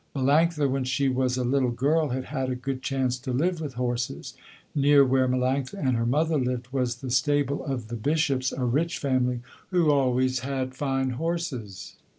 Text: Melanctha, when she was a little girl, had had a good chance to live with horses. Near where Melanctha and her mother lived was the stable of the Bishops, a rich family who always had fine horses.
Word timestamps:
Melanctha, 0.15 0.67
when 0.67 0.83
she 0.83 1.09
was 1.09 1.37
a 1.37 1.43
little 1.43 1.69
girl, 1.69 2.09
had 2.09 2.23
had 2.25 2.49
a 2.49 2.55
good 2.55 2.81
chance 2.81 3.19
to 3.19 3.31
live 3.31 3.61
with 3.61 3.75
horses. 3.75 4.33
Near 4.73 5.05
where 5.05 5.27
Melanctha 5.27 5.75
and 5.75 5.95
her 5.95 6.07
mother 6.07 6.39
lived 6.39 6.69
was 6.71 6.95
the 6.95 7.11
stable 7.11 7.63
of 7.63 7.87
the 7.89 7.95
Bishops, 7.95 8.51
a 8.51 8.65
rich 8.65 8.97
family 8.97 9.41
who 9.69 9.91
always 9.91 10.39
had 10.39 10.73
fine 10.73 11.11
horses. 11.11 11.97